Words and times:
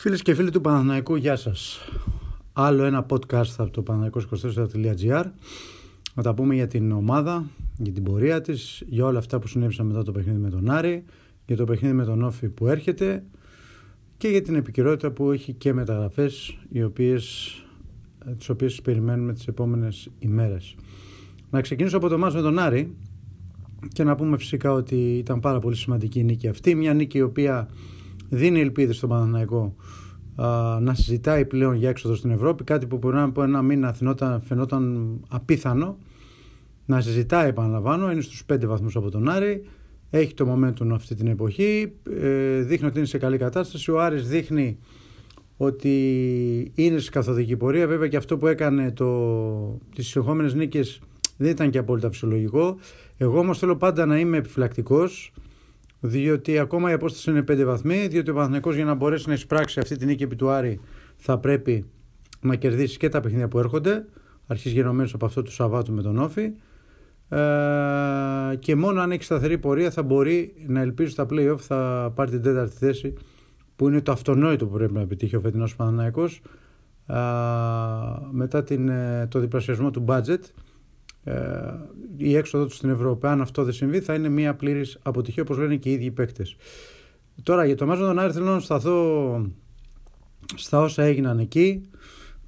Φίλες 0.00 0.22
και 0.22 0.34
φίλοι 0.34 0.50
του 0.50 0.60
Παναθηναϊκού, 0.60 1.16
γεια 1.16 1.36
σας. 1.36 1.80
Άλλο 2.52 2.84
ένα 2.84 3.06
podcast 3.08 3.54
από 3.56 3.70
το 3.70 3.82
παναθηναϊκός24.gr 3.82 5.24
να 6.14 6.22
τα 6.22 6.34
πούμε 6.34 6.54
για 6.54 6.66
την 6.66 6.92
ομάδα, 6.92 7.50
για 7.76 7.92
την 7.92 8.02
πορεία 8.02 8.40
της, 8.40 8.82
για 8.86 9.04
όλα 9.04 9.18
αυτά 9.18 9.38
που 9.38 9.46
συνέβησαν 9.46 9.86
μετά 9.86 10.02
το 10.02 10.12
παιχνίδι 10.12 10.38
με 10.38 10.50
τον 10.50 10.70
Άρη, 10.70 11.04
για 11.46 11.56
το 11.56 11.64
παιχνίδι 11.64 11.94
με 11.94 12.04
τον 12.04 12.22
Όφη 12.22 12.48
που 12.48 12.66
έρχεται 12.66 13.24
και 14.16 14.28
για 14.28 14.42
την 14.42 14.54
επικαιρότητα 14.54 15.10
που 15.10 15.30
έχει 15.30 15.52
και 15.52 15.72
μεταγραφές 15.72 16.58
οι 16.68 16.82
οποίες, 16.82 17.54
τις 18.38 18.48
οποίες 18.48 18.82
περιμένουμε 18.82 19.32
τις 19.32 19.46
επόμενες 19.46 20.08
ημέρες. 20.18 20.74
Να 21.50 21.60
ξεκινήσω 21.60 21.96
από 21.96 22.08
το 22.08 22.18
μάτς 22.18 22.34
με 22.34 22.40
τον 22.40 22.58
Άρη 22.58 22.96
και 23.92 24.04
να 24.04 24.14
πούμε 24.14 24.38
φυσικά 24.38 24.72
ότι 24.72 25.16
ήταν 25.16 25.40
πάρα 25.40 25.58
πολύ 25.58 25.76
σημαντική 25.76 26.18
η 26.18 26.24
νίκη 26.24 26.48
αυτή. 26.48 26.74
Μια 26.74 26.94
νίκη 26.94 27.18
η 27.18 27.22
οποία 27.22 27.68
δίνει 28.28 28.60
ελπίδες 28.60 28.96
στον 28.96 29.08
Παναθηναϊκό 29.08 29.74
να 30.80 30.94
συζητάει 30.94 31.44
πλέον 31.44 31.74
για 31.74 31.88
έξοδο 31.88 32.14
στην 32.14 32.30
Ευρώπη. 32.30 32.64
Κάτι 32.64 32.86
που 32.86 32.96
μπορεί 32.96 33.14
να 33.14 33.22
από 33.22 33.42
ένα 33.42 33.62
μήνα 33.62 33.92
φαινόταν, 33.92 34.42
φαινόταν 34.42 35.10
απίθανο. 35.28 35.98
Να 36.86 37.00
συζητάει, 37.00 37.48
επαναλαμβάνω, 37.48 38.10
είναι 38.10 38.20
στους 38.20 38.42
5 38.52 38.66
βαθμούς 38.66 38.96
από 38.96 39.10
τον 39.10 39.28
Άρη. 39.28 39.64
Έχει 40.10 40.34
το 40.34 40.52
momentum 40.52 40.88
αυτή 40.92 41.14
την 41.14 41.26
εποχή. 41.26 41.92
Ε, 42.20 42.60
δείχνει 42.60 42.86
ότι 42.86 42.98
είναι 42.98 43.06
σε 43.06 43.18
καλή 43.18 43.38
κατάσταση. 43.38 43.90
Ο 43.90 44.00
Άρης 44.00 44.28
δείχνει 44.28 44.78
ότι 45.56 46.72
είναι 46.74 46.98
σε 46.98 47.10
καθοδική 47.10 47.56
πορεία. 47.56 47.86
Βέβαια 47.86 48.08
και 48.08 48.16
αυτό 48.16 48.36
που 48.36 48.46
έκανε 48.46 48.92
το... 48.92 49.78
τις 49.94 50.08
συνεχόμενες 50.08 50.54
νίκες 50.54 51.00
δεν 51.36 51.50
ήταν 51.50 51.70
και 51.70 51.78
απόλυτα 51.78 52.10
φυσιολογικό. 52.10 52.76
Εγώ 53.16 53.38
όμως 53.38 53.58
θέλω 53.58 53.76
πάντα 53.76 54.06
να 54.06 54.18
είμαι 54.18 54.36
επιφυλακτικός 54.36 55.32
διότι 56.00 56.58
ακόμα 56.58 56.90
η 56.90 56.92
απόσταση 56.92 57.30
είναι 57.30 57.44
5 57.48 57.64
βαθμοί, 57.64 58.06
διότι 58.06 58.30
ο 58.30 58.32
Παναθηναϊκός 58.34 58.74
για 58.74 58.84
να 58.84 58.94
μπορέσει 58.94 59.28
να 59.28 59.34
εισπράξει 59.34 59.80
αυτή 59.80 59.96
την 59.96 60.06
νίκη 60.06 60.22
επί 60.22 60.36
του 60.36 60.50
Άρη 60.50 60.80
θα 61.16 61.38
πρέπει 61.38 61.84
να 62.40 62.56
κερδίσει 62.56 62.96
και 62.98 63.08
τα 63.08 63.20
παιχνίδια 63.20 63.48
που 63.48 63.58
έρχονται, 63.58 64.04
αρχής 64.46 64.72
γενομένως 64.72 65.14
από 65.14 65.26
αυτό 65.26 65.42
του 65.42 65.52
Σαββάτου 65.52 65.92
με 65.92 66.02
τον 66.02 66.18
Όφη, 66.18 66.52
ε, 67.28 68.56
και 68.58 68.76
μόνο 68.76 69.00
αν 69.00 69.10
έχει 69.12 69.22
σταθερή 69.22 69.58
πορεία 69.58 69.90
θα 69.90 70.02
μπορεί 70.02 70.54
να 70.66 70.80
ελπίζει 70.80 71.10
στα 71.10 71.26
play-off 71.30 71.58
θα 71.58 72.12
πάρει 72.14 72.30
την 72.30 72.42
τέταρτη 72.42 72.76
θέση 72.76 73.14
που 73.76 73.88
είναι 73.88 74.00
το 74.00 74.12
αυτονόητο 74.12 74.66
που 74.66 74.72
πρέπει 74.72 74.92
να 74.92 75.00
επιτύχει 75.00 75.36
ο 75.36 75.40
φετινός 75.40 75.76
Παναθηναϊκός 75.76 76.40
ε, 77.06 77.14
μετά 78.30 78.62
την, 78.62 78.88
ε, 78.88 79.26
το 79.30 79.38
διπλασιασμό 79.38 79.90
του 79.90 80.04
budget. 80.08 80.28
ε, 80.28 80.67
η 82.16 82.36
έξοδο 82.36 82.66
τους 82.66 82.76
στην 82.76 82.90
Ευρώπη. 82.90 83.26
Αν 83.26 83.40
αυτό 83.40 83.64
δεν 83.64 83.72
συμβεί, 83.72 84.00
θα 84.00 84.14
είναι 84.14 84.28
μια 84.28 84.54
πλήρης 84.54 84.98
αποτυχία, 85.02 85.42
όπως 85.42 85.58
λένε 85.58 85.76
και 85.76 85.88
οι 85.88 85.92
ίδιοι 85.92 86.10
παίκτες. 86.10 86.56
Τώρα 87.42 87.64
για 87.64 87.76
το 87.76 87.86
Μάζο 87.86 88.06
τον 88.06 88.18
Άρη 88.18 88.32
θέλω 88.32 88.44
να 88.44 88.60
σταθώ 88.60 89.50
στα 90.54 90.80
όσα 90.80 91.02
έγιναν 91.02 91.38
εκεί, 91.38 91.90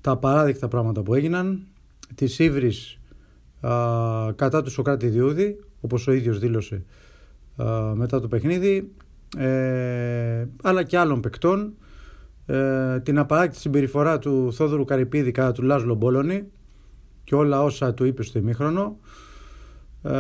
τα 0.01 0.17
παράδεικτα 0.17 0.69
πράγματα 0.69 1.03
που 1.03 1.15
έγιναν, 1.15 1.67
της 2.15 2.39
ύβρις 2.39 2.99
κατά 4.35 4.63
του 4.63 4.71
Σοκράτη 4.71 5.07
Διούδη, 5.07 5.59
όπως 5.81 6.07
ο 6.07 6.13
ίδιος 6.13 6.39
δήλωσε 6.39 6.85
α, 7.57 7.95
μετά 7.95 8.21
το 8.21 8.29
παιχνίδι, 8.29 8.93
ε, 9.37 10.47
αλλά 10.63 10.83
και 10.83 10.99
άλλων 10.99 11.21
παικτών, 11.21 11.75
ε, 12.47 13.01
την 13.01 13.19
απαράκτη 13.19 13.57
συμπεριφορά 13.57 14.19
του 14.19 14.53
Θόδωρου 14.53 14.85
Καρυπίδη 14.85 15.31
κατά 15.31 15.53
του 15.53 15.63
Λάζλο 15.63 15.95
Μπόλωνη, 15.95 16.45
και 17.31 17.37
όλα 17.37 17.63
όσα 17.63 17.95
του 17.95 18.05
είπε 18.05 18.23
στο 18.23 18.39
ημίχρονο. 18.39 18.99
Ε, 20.03 20.11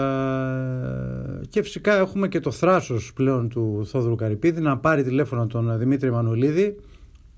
και 1.48 1.62
φυσικά 1.62 1.94
έχουμε 1.98 2.28
και 2.28 2.40
το 2.40 2.50
θράσος 2.50 3.12
πλέον 3.12 3.48
του 3.48 3.86
Θόδωρου 3.86 4.14
Καρυπίδη 4.14 4.60
να 4.60 4.78
πάρει 4.78 5.02
τηλέφωνο 5.02 5.46
τον 5.46 5.78
Δημήτρη 5.78 6.10
Μανουλίδη 6.10 6.76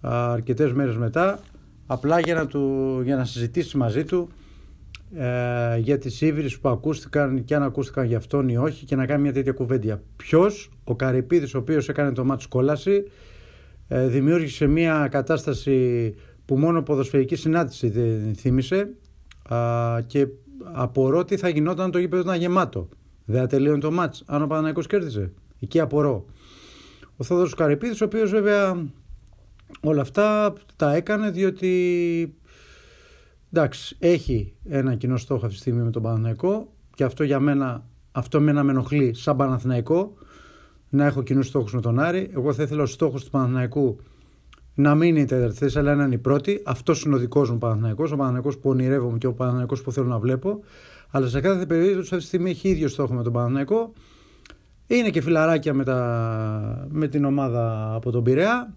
αρκετές 0.00 0.72
μέρες 0.72 0.96
μετά 0.96 1.38
απλά 1.86 2.20
για 2.20 2.34
να, 2.34 2.46
του, 2.46 3.00
για 3.04 3.16
να 3.16 3.24
συζητήσει 3.24 3.76
μαζί 3.76 4.04
του 4.04 4.28
ε, 5.14 5.78
για 5.78 5.98
τις 5.98 6.20
ύβρις 6.20 6.58
που 6.58 6.68
ακούστηκαν 6.68 7.44
και 7.44 7.54
αν 7.54 7.62
ακούστηκαν 7.62 8.06
για 8.06 8.16
αυτόν 8.16 8.48
ή 8.48 8.56
όχι 8.56 8.84
και 8.84 8.96
να 8.96 9.06
κάνει 9.06 9.22
μια 9.22 9.32
τέτοια 9.32 9.52
κουβέντια. 9.52 10.02
Ποιος, 10.16 10.70
ο 10.84 10.96
Καρυπίδης 10.96 11.54
ο 11.54 11.58
οποίος 11.58 11.88
έκανε 11.88 12.12
το 12.12 12.24
μάτι 12.24 12.48
κόλαση 12.48 13.04
ε, 13.88 14.06
δημιούργησε 14.06 14.66
μια 14.66 15.08
κατάσταση 15.10 16.14
που 16.44 16.58
μόνο 16.58 16.82
ποδοσφαιρική 16.82 17.36
συνάντηση 17.36 17.88
δεν 17.88 18.34
θύμισε 18.34 18.90
Α, 19.52 20.00
και 20.06 20.26
απορώ 20.72 21.24
τι 21.24 21.36
θα 21.36 21.48
γινόταν 21.48 21.90
το 21.90 21.98
γήπεδο 21.98 22.22
ήταν 22.22 22.38
γεμάτο. 22.38 22.88
Δεν 23.24 23.48
τελείωνε 23.48 23.78
το 23.78 23.90
μάτς 23.90 24.22
αν 24.26 24.42
ο 24.42 24.46
Παναναϊκός 24.46 24.86
κέρδισε. 24.86 25.32
Εκεί 25.60 25.80
απορώ. 25.80 26.24
Ο 27.16 27.24
Θόδωρος 27.24 27.54
Καρυπίδης, 27.54 28.00
ο 28.00 28.04
οποίος 28.04 28.30
βέβαια 28.30 28.86
όλα 29.80 30.00
αυτά 30.00 30.52
τα 30.76 30.94
έκανε 30.94 31.30
διότι 31.30 32.34
εντάξει, 33.52 33.96
έχει 33.98 34.54
ένα 34.64 34.94
κοινό 34.94 35.16
στόχο 35.16 35.40
αυτή 35.46 35.56
τη 35.56 35.60
στιγμή 35.60 35.82
με 35.82 35.90
τον 35.90 36.02
Παναθηναϊκό 36.02 36.72
και 36.94 37.04
αυτό 37.04 37.24
για 37.24 37.40
μένα, 37.40 37.84
αυτό 38.12 38.40
μένα 38.40 38.62
με 38.62 38.70
ενοχλεί 38.70 39.14
σαν 39.14 39.36
Παναθηναϊκό 39.36 40.14
να 40.88 41.04
έχω 41.04 41.22
κοινούς 41.22 41.46
στόχους 41.46 41.74
με 41.74 41.80
τον 41.80 41.98
Άρη. 41.98 42.30
Εγώ 42.34 42.52
θα 42.52 42.62
ήθελα 42.62 42.82
ο 42.82 42.86
στόχος 42.86 43.24
του 43.24 43.30
Παναθηναϊκού 43.30 43.98
να 44.74 44.94
μην 44.94 45.08
είναι 45.08 45.20
η 45.20 45.24
τέταρτη 45.24 45.56
θέση, 45.56 45.78
αλλά 45.78 45.94
να 45.94 46.04
είναι 46.04 46.14
η 46.14 46.18
πρώτη. 46.18 46.62
Αυτός 46.64 47.02
είναι 47.02 47.14
ο 47.14 47.18
δικός 47.18 47.50
μου 47.50 47.58
Παναθυναϊκό, 47.58 48.04
ο 48.04 48.16
Παναθυναϊκό 48.16 48.48
που 48.48 48.70
ονειρεύομαι 48.70 49.18
και 49.18 49.26
ο 49.26 49.32
Παναθυναϊκό 49.32 49.76
που 49.82 49.92
θέλω 49.92 50.06
να 50.06 50.18
βλέπω. 50.18 50.60
Αλλά 51.10 51.28
σε 51.28 51.40
κάθε 51.40 51.66
περίπτωση 51.66 51.98
αυτή 52.00 52.16
τη 52.16 52.22
στιγμή 52.24 52.50
έχει 52.50 52.68
ίδιο 52.68 52.88
στόχο 52.88 53.14
με 53.14 53.22
τον 53.22 53.32
Παναθυναϊκό. 53.32 53.92
Είναι 54.86 55.10
και 55.10 55.20
φιλαράκια 55.20 55.74
με, 55.74 55.84
τα... 55.84 56.86
με 56.90 57.08
την 57.08 57.24
ομάδα 57.24 57.94
από 57.94 58.10
τον 58.10 58.22
Πειραιά. 58.22 58.74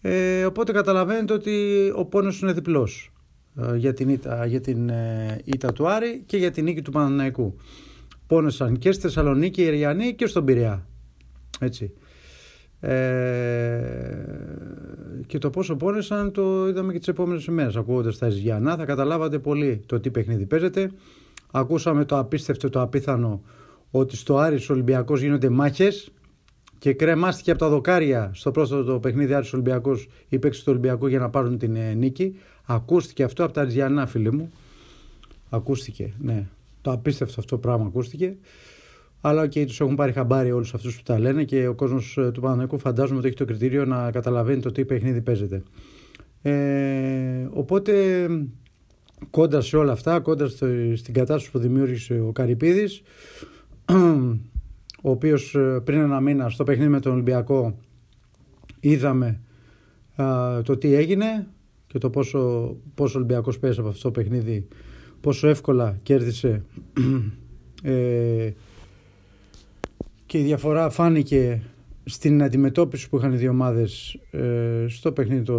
Ε, 0.00 0.44
οπότε 0.44 0.72
καταλαβαίνετε 0.72 1.32
ότι 1.32 1.52
ο 1.96 2.04
πόνος 2.04 2.40
είναι 2.40 2.52
διπλός 2.52 3.12
ε, 3.60 3.76
για 3.76 3.94
την, 3.94 4.08
ήττα, 4.08 4.46
για 4.46 4.60
την 4.60 4.88
ε, 4.88 5.40
ήττα 5.44 5.72
του 5.72 5.88
Άρη 5.88 6.22
και 6.26 6.36
για 6.36 6.50
την 6.50 6.64
νίκη 6.64 6.82
του 6.82 6.90
Παναθηναϊκού. 6.90 7.56
Πόνεσαν 8.26 8.78
και 8.78 8.92
στη 8.92 9.02
Θεσσαλονίκη 9.02 9.62
οι 9.62 9.64
Ιριανοί 9.64 10.14
και 10.14 10.26
στον 10.26 10.44
Πειραιά. 10.44 10.86
Έτσι. 11.60 11.92
Ε, 12.80 14.18
και 15.26 15.38
το 15.38 15.50
πόσο 15.50 15.76
πόνεσαν 15.76 16.32
το 16.32 16.68
είδαμε 16.68 16.92
και 16.92 16.98
τις 16.98 17.08
επόμενες 17.08 17.44
ημέρες. 17.44 17.76
Ακούγοντας 17.76 18.18
τα 18.18 18.26
Ισγιανά, 18.26 18.76
θα 18.76 18.84
καταλάβατε 18.84 19.38
πολύ 19.38 19.82
το 19.86 20.00
τι 20.00 20.10
παιχνίδι 20.10 20.46
παίζεται. 20.46 20.90
Ακούσαμε 21.50 22.04
το 22.04 22.18
απίστευτο, 22.18 22.70
το 22.70 22.80
απίθανο 22.80 23.42
ότι 23.90 24.16
στο 24.16 24.36
Άρης 24.36 24.70
Ολυμπιακός 24.70 25.20
γίνονται 25.20 25.48
μάχες 25.48 26.10
και 26.78 26.92
κρεμάστηκε 26.92 27.50
από 27.50 27.60
τα 27.60 27.68
δοκάρια 27.68 28.30
στο 28.34 28.50
πρόσθετο 28.50 28.98
παιχνίδι 28.98 29.34
Άρης 29.34 29.52
Ολυμπιακός 29.52 30.08
η 30.28 30.38
παίξη 30.38 30.60
του 30.60 30.66
Ολυμπιακού 30.70 31.06
για 31.06 31.18
να 31.18 31.30
πάρουν 31.30 31.58
την 31.58 31.76
ε, 31.76 31.94
νίκη. 31.94 32.38
Ακούστηκε 32.66 33.22
αυτό 33.22 33.44
από 33.44 33.52
τα 33.52 33.62
Ισγιανά, 33.62 34.06
φίλοι 34.06 34.32
μου. 34.32 34.50
Ακούστηκε, 35.50 36.12
ναι. 36.18 36.46
Το 36.82 36.90
απίστευτο 36.90 37.34
αυτό 37.38 37.58
πράγμα 37.58 37.86
ακούστηκε. 37.86 38.36
Αλλά 39.20 39.46
και 39.46 39.62
okay, 39.62 39.66
τους 39.66 39.80
έχουν 39.80 39.94
πάρει 39.94 40.12
χαμπάρι 40.12 40.52
όλους 40.52 40.74
αυτούς 40.74 40.96
που 40.96 41.02
τα 41.02 41.18
λένε 41.18 41.44
και 41.44 41.66
ο 41.66 41.74
κόσμος 41.74 42.16
ε, 42.16 42.30
του 42.30 42.40
Παναναναϊκού 42.40 42.78
φαντάζομαι 42.78 43.18
ότι 43.18 43.26
έχει 43.26 43.36
το 43.36 43.44
κριτήριο 43.44 43.84
να 43.84 44.10
καταλαβαίνει 44.10 44.60
το 44.60 44.72
τι 44.72 44.84
παιχνίδι 44.84 45.20
παίζεται. 45.20 45.62
Ε, 46.42 47.48
οπότε 47.50 48.26
κόντα 49.30 49.60
σε 49.60 49.76
όλα 49.76 49.92
αυτά, 49.92 50.20
κόντα 50.20 50.48
στην 50.94 51.14
κατάσταση 51.14 51.50
που 51.50 51.58
δημιούργησε 51.58 52.20
ο 52.20 52.32
Καρυπίδης 52.32 53.02
ο 55.02 55.10
οποίος 55.10 55.54
ε, 55.54 55.80
πριν 55.84 56.00
ένα 56.00 56.20
μήνα 56.20 56.48
στο 56.48 56.64
παιχνίδι 56.64 56.90
με 56.90 57.00
τον 57.00 57.12
Ολυμπιακό 57.12 57.78
είδαμε 58.80 59.40
το 60.62 60.76
τι 60.78 60.94
έγινε 60.94 61.46
και 61.86 61.98
το 61.98 62.10
πόσο, 62.10 62.76
πόσο 62.94 63.14
ο 63.14 63.22
Ολυμπιακός 63.22 63.58
πέσει 63.58 63.80
από 63.80 63.88
αυτό 63.88 64.02
το 64.02 64.10
παιχνίδι 64.10 64.68
πόσο 65.20 65.48
εύκολα 65.48 65.98
κέρδισε 66.02 66.64
ε, 67.82 68.50
και 70.28 70.38
η 70.38 70.42
διαφορά 70.42 70.90
φάνηκε 70.90 71.62
στην 72.04 72.42
αντιμετώπιση 72.42 73.08
που 73.08 73.16
είχαν 73.16 73.32
οι 73.32 73.36
δύο 73.36 73.50
ομάδες 73.50 74.20
ε, 74.30 74.84
στο 74.88 75.12
παιχνίδι 75.12 75.42
το, 75.42 75.56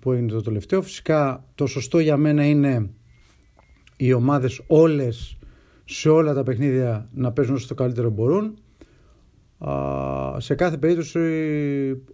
που 0.00 0.12
έγινε 0.12 0.32
το 0.32 0.40
τελευταίο. 0.40 0.82
Φυσικά 0.82 1.44
το 1.54 1.66
σωστό 1.66 1.98
για 1.98 2.16
μένα 2.16 2.44
είναι 2.44 2.90
οι 3.96 4.12
ομάδες 4.12 4.62
όλες 4.66 5.38
σε 5.84 6.08
όλα 6.08 6.34
τα 6.34 6.42
παιχνίδια 6.42 7.08
να 7.14 7.32
παίζουν 7.32 7.54
όσο 7.54 7.66
το 7.66 7.74
καλύτερο 7.74 8.10
μπορούν. 8.10 8.54
σε 10.36 10.54
κάθε 10.54 10.76
περίπτωση 10.76 11.20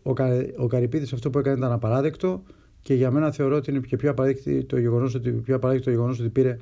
ο, 0.03 0.13
Κα, 0.13 0.29
ο 0.57 0.67
Καρυπίδης 0.67 1.13
αυτό 1.13 1.31
που 1.31 1.39
έκανε 1.39 1.57
ήταν 1.57 1.73
απαράδεκτο 1.73 2.43
και 2.83 2.95
για 2.95 3.11
μένα 3.11 3.33
θεωρώ 3.33 3.57
ότι 3.57 3.71
είναι 3.71 3.81
και 3.81 3.97
πιο 3.97 4.11
απαράδεκτο 4.11 4.65
το 4.65 4.79
γεγονός 4.79 5.15
ότι, 5.15 5.31
πιο 5.31 5.55
απαράδεκτο 5.55 5.91
το 5.91 5.97
γεγονός 5.97 6.21
ότι 6.21 6.29
πήρε 6.29 6.57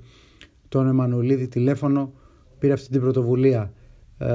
τον 0.68 0.86
Εμμανουλίδη 0.86 1.48
τηλέφωνο, 1.48 2.12
πήρε 2.58 2.72
αυτή 2.72 2.88
την 2.90 3.00
πρωτοβουλία. 3.00 3.72
Ε, 4.18 4.28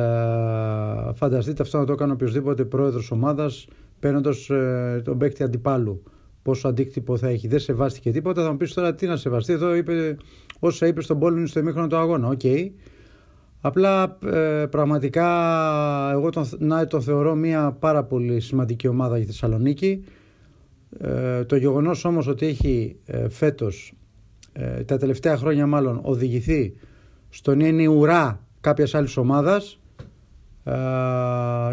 φανταστείτε 1.14 1.62
αυτό 1.62 1.78
να 1.78 1.86
το 1.86 1.92
έκανε 1.92 2.12
οποιοδήποτε 2.12 2.66
πρόεδρος 2.66 3.12
ομάδας 3.12 3.68
παίρνοντας 4.00 4.50
ε, 4.50 5.02
τον 5.04 5.18
παίκτη 5.18 5.44
αντιπάλου. 5.44 6.04
Πόσο 6.42 6.68
αντίκτυπο 6.68 7.18
θα 7.18 7.28
έχει. 7.28 7.48
Δεν 7.48 7.60
σεβάστηκε 7.60 8.12
τίποτα. 8.12 8.44
Θα 8.44 8.52
μου 8.52 8.58
πεις 8.58 8.74
τώρα 8.74 8.96
τι 8.96 9.08
να 9.08 9.16
σεβαστεί. 9.16 9.54
Εδώ 9.54 9.76
είπε 9.76 10.18
όσα 10.60 10.88
είπε 10.88 11.02
στον 11.02 11.20
πόλεμο 11.20 11.46
στο 11.46 11.60
ημίχρονο 11.60 11.88
του 11.88 11.96
αγώνα. 11.96 12.28
OK. 12.28 12.40
Okay. 12.44 12.70
Απλά 13.66 14.18
ε, 14.26 14.66
πραγματικά 14.70 15.28
εγώ 16.12 16.30
τον, 16.30 16.50
να, 16.58 16.88
τον 16.88 17.02
θεωρώ 17.02 17.36
μια 17.36 17.78
πάρα 17.80 18.04
πολύ 18.04 18.40
σημαντική 18.40 18.88
ομάδα 18.88 19.18
για 19.18 19.26
Θεσσαλονίκη. 19.26 20.04
Ε, 21.00 21.44
το 21.44 21.56
γεγονός 21.56 22.06
όμως 22.06 22.28
ότι 22.28 22.46
έχει 22.46 22.96
ε, 23.06 23.30
φέτος, 23.30 23.94
ε, 24.54 24.84
τα 24.84 24.98
τελευταία 24.98 25.38
χρόνια 25.38 25.68
μάλλον, 25.68 26.00
οδηγηθεί 26.04 26.74
στον 27.30 27.60
είναι 27.60 27.88
ουρά 27.88 28.48
κάποιας 28.64 28.94
άλλης 28.96 29.18
ομάδας, 29.18 29.80
ε, 30.64 30.72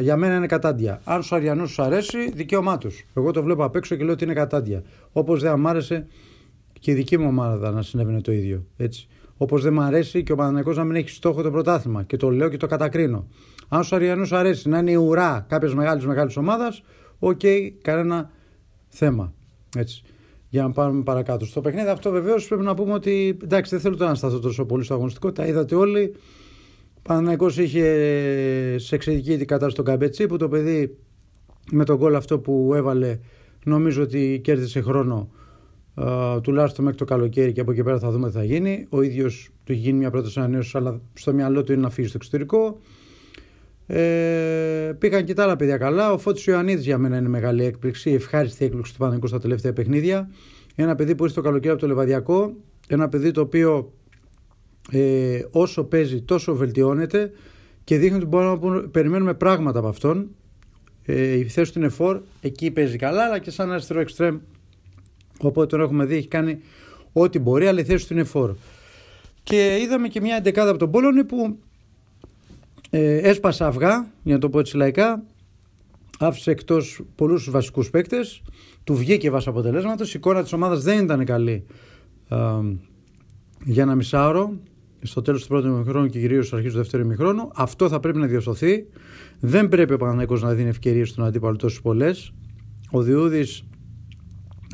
για 0.01 0.17
μένα 0.17 0.37
είναι 0.37 0.47
κατάντια. 0.47 1.01
Αν 1.05 1.23
στους 1.23 1.33
Αριανούς 1.33 1.71
σου 1.71 1.83
αρέσει, 1.83 2.31
δικαίωμά 2.31 2.79
τους. 2.79 3.07
Εγώ 3.15 3.31
το 3.31 3.43
βλέπω 3.43 3.65
απ' 3.65 3.77
έξω 3.77 3.97
και 3.97 4.05
λέω 4.05 4.13
ότι 4.13 4.25
είναι 4.25 4.33
κατάντια. 4.33 4.83
Όπως 5.13 5.43
δεν 5.43 5.61
μου 5.61 5.69
άρεσε 5.69 6.07
και 6.81 6.91
η 6.91 6.95
δική 6.95 7.19
μου 7.19 7.27
ομάδα 7.29 7.71
να 7.71 7.83
συνέβαινε 7.83 8.21
το 8.21 8.33
ίδιο. 8.33 8.67
Έτσι. 8.77 9.09
Όπως 9.37 9.63
δεν 9.63 9.73
μου 9.73 9.81
αρέσει 9.81 10.23
και 10.23 10.33
ο 10.33 10.37
Παναγενικό 10.37 10.73
να 10.73 10.85
μην 10.85 10.97
έχει 10.97 11.09
στόχο 11.09 11.43
το 11.43 11.51
πρωτάθλημα. 11.51 12.03
Και 12.03 12.17
το 12.17 12.31
λέω 12.31 12.49
και 12.49 12.57
το 12.57 12.67
κατακρίνω. 12.67 13.27
Αν 13.69 13.85
στους 13.85 13.97
Αρειανούς 13.97 14.33
αρέσει 14.33 14.69
να 14.69 14.79
είναι 14.79 14.91
η 14.91 14.95
ουρά 14.95 15.47
κάποιας 15.49 15.75
μεγάλης 15.75 16.07
μεγάλης 16.07 16.37
ομάδας, 16.37 16.83
OK, 17.19 17.41
okay, 17.43 17.71
κανένα 17.83 18.31
θέμα. 18.89 19.33
Έτσι. 19.77 20.03
Για 20.49 20.63
να 20.63 20.71
πάμε 20.71 21.03
παρακάτω. 21.03 21.45
Στο 21.45 21.61
παιχνίδι 21.61 21.89
αυτό 21.89 22.11
βεβαίως 22.11 22.47
πρέπει 22.47 22.63
να 22.63 22.75
πούμε 22.75 22.93
ότι 22.93 23.39
εντάξει, 23.43 23.71
δεν 23.71 23.81
θέλω 23.81 23.97
τώρα 23.97 24.11
να 24.11 24.17
σταθώ 24.17 24.39
τόσο 24.39 24.65
πολύ 24.65 24.85
στο 24.85 24.95
αγωνιστικό. 24.95 25.33
Τα 25.33 25.47
είδατε 25.47 25.75
όλοι. 25.75 26.15
Παναγενικό 27.03 27.49
είχε 27.49 27.85
σε 28.79 28.95
εξαιρετική 28.95 29.37
κατάσταση 29.37 29.77
τον 29.77 29.85
Καμπετσή 29.85 30.27
που 30.27 30.37
το 30.37 30.49
παιδί 30.49 30.97
με 31.71 31.85
τον 31.85 31.97
γκολ 31.97 32.15
αυτό 32.15 32.39
που 32.39 32.73
έβαλε 32.75 33.19
νομίζω 33.65 34.03
ότι 34.03 34.41
κέρδισε 34.45 34.81
χρόνο 34.81 35.31
uh, 35.95 36.39
τουλάχιστον 36.43 36.85
μέχρι 36.85 36.99
το 36.99 37.05
καλοκαίρι 37.05 37.53
και 37.53 37.61
από 37.61 37.71
εκεί 37.71 37.83
πέρα 37.83 37.99
θα 37.99 38.11
δούμε 38.11 38.29
τι 38.29 38.35
θα 38.35 38.45
γίνει. 38.45 38.87
Ο 38.89 39.03
ίδιος 39.03 39.51
του 39.65 39.73
έχει 39.73 39.81
γίνει 39.81 39.99
μια 39.99 40.11
πρόταση 40.11 40.39
ανανέωση, 40.39 40.77
αλλά 40.77 41.01
στο 41.13 41.33
μυαλό 41.33 41.63
του 41.63 41.73
είναι 41.73 41.81
να 41.81 41.91
φύγει 41.91 42.09
στο 42.09 42.17
εξωτερικό. 42.21 42.79
Ε, 43.87 44.93
πήγαν 44.99 45.25
και 45.25 45.35
τα 45.35 45.43
άλλα 45.43 45.57
παιδιά 45.57 45.77
καλά. 45.77 46.13
Ο 46.13 46.19
Φώτης 46.19 46.45
Ιωαννίδης 46.45 46.85
για 46.85 46.99
μένα 46.99 47.17
είναι 47.17 47.29
μεγάλη 47.29 47.65
έκπληξη, 47.65 48.11
ευχάριστη 48.11 48.65
έκπληξη 48.65 48.93
του 48.93 48.99
Παναγικού 48.99 49.27
στα 49.27 49.39
τελευταία 49.39 49.73
παιχνίδια. 49.73 50.31
Ένα 50.75 50.95
παιδί 50.95 51.15
που 51.15 51.25
ήρθε 51.25 51.37
το 51.37 51.43
καλοκαίρι 51.47 51.73
από 51.73 51.81
το 51.81 51.87
Λεβαδιακό. 51.87 52.55
Ένα 52.89 53.09
παιδί 53.09 53.31
το 53.31 53.41
οποίο 53.41 53.93
ε, 54.91 55.41
όσο 55.51 55.85
παίζει 55.85 56.23
τόσο 56.23 56.55
βελτιώνεται 56.55 57.33
και 57.85 57.99
δείχνει 57.99 58.17
ότι 58.17 58.27
μπορούμε 58.27 58.81
να 58.81 58.89
περιμένουμε 58.89 59.35
πράγματα 59.35 59.79
από 59.79 59.89
αυτόν. 59.89 60.29
Ε, 61.05 61.33
η 61.33 61.49
θέση 61.49 61.73
του 61.73 61.79
είναι 61.79 61.89
φορ, 61.89 62.21
εκεί 62.41 62.71
παίζει 62.71 62.97
καλά, 62.97 63.25
αλλά 63.25 63.39
και 63.39 63.51
σαν 63.51 63.73
αριστερό 63.73 64.01
εξτρέμ. 64.01 64.39
Οπότε 65.41 65.67
τον 65.67 65.81
έχουμε 65.81 66.05
δει, 66.05 66.17
έχει 66.17 66.29
κάνει 66.29 66.61
ό,τι 67.13 67.39
μπορεί, 67.39 67.67
αλλά 67.67 67.81
η 67.81 67.85
θέση 67.85 68.07
του 68.07 68.13
είναι 68.13 68.25
φόρ. 68.25 68.55
Και 69.43 69.79
είδαμε 69.81 70.09
και 70.09 70.21
μια 70.21 70.37
εντεκάδα 70.37 70.71
από 70.71 70.79
τον 70.79 70.91
Πόλωνη 70.91 71.25
που 71.25 71.59
ε, 72.91 73.17
έσπασε 73.17 73.65
αυγά, 73.65 74.11
για 74.23 74.35
να 74.35 74.41
το 74.41 74.49
πω 74.49 74.59
έτσι 74.59 74.77
λαϊκά, 74.77 75.23
άφησε 76.19 76.51
εκτός 76.51 77.03
πολλούς 77.15 77.51
βασικούς 77.51 77.91
παίκτες, 77.91 78.43
του 78.85 78.95
βγήκε 78.95 79.31
βάσει 79.31 79.49
αποτελέσματος. 79.49 80.15
Η 80.15 80.17
εικόνα 80.17 80.43
της 80.43 80.53
ομάδας 80.53 80.83
δεν 80.83 81.05
ήταν 81.05 81.25
καλή 81.25 81.67
ε, 82.29 82.37
για 83.65 83.83
ένα 83.83 83.95
μισάωρο 83.95 84.59
στο 85.03 85.23
τέλος 85.23 85.43
του 85.43 85.49
πρώτου 85.49 85.67
ημιχρόνου 85.67 86.07
και 86.07 86.21
κυρίως 86.21 86.47
στο 86.47 86.57
αρχής 86.57 86.73
του 86.73 86.79
δεύτερου 86.79 87.03
ημιχρόνου. 87.03 87.51
Αυτό 87.55 87.89
θα 87.89 88.01
πρέπει 88.01 88.19
να 88.19 88.27
διορθωθεί. 88.27 88.87
Δεν 89.41 89.69
πρέπει 89.69 89.93
ο 89.93 89.97
Παναγενικό 89.97 90.37
να 90.37 90.55
δίνει 90.55 90.69
ευκαιρίες 90.69 91.09
στον 91.09 91.25
αντίπαλο 91.25 91.57
τόσο 91.57 91.83
πολλές. 91.83 92.33
Ο 92.91 93.03
Διούδης 93.03 93.65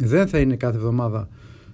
δεν 0.01 0.27
θα 0.27 0.39
είναι 0.39 0.57
κάθε 0.57 0.77
εβδομάδα 0.77 1.29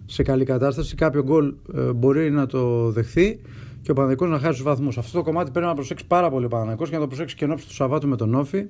σε 0.06 0.22
καλή 0.22 0.44
κατάσταση. 0.44 0.94
Κάποιο 0.94 1.22
γκολ 1.22 1.54
ε, 1.74 1.92
μπορεί 1.92 2.30
να 2.30 2.46
το 2.46 2.90
δεχθεί 2.90 3.40
και 3.82 3.90
ο 3.90 3.94
Παναγενικό 3.94 4.26
να 4.26 4.38
χάσει 4.38 4.52
τους 4.52 4.62
βαθμούς. 4.62 4.98
Αυτό 4.98 5.18
το 5.18 5.24
κομμάτι 5.24 5.50
πρέπει 5.50 5.66
να 5.66 5.74
προσέξει 5.74 6.06
πάρα 6.06 6.30
πολύ 6.30 6.44
ο 6.44 6.48
Παναγενικό 6.48 6.84
και 6.84 6.94
να 6.94 7.00
το 7.00 7.06
προσέξει 7.06 7.36
και 7.36 7.44
ενώπιση 7.44 7.66
του 7.66 7.74
Σαββάτου 7.74 8.08
με 8.08 8.16
τον 8.16 8.34
Όφη. 8.34 8.66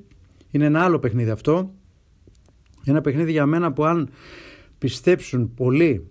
Είναι 0.50 0.64
ένα 0.64 0.80
άλλο 0.80 0.98
παιχνίδι 0.98 1.30
αυτό. 1.30 1.70
Ένα 2.84 3.00
παιχνίδι 3.00 3.30
για 3.30 3.46
μένα 3.46 3.72
που 3.72 3.84
αν 3.84 4.08
πιστέψουν 4.78 5.54
πολλοί 5.54 6.10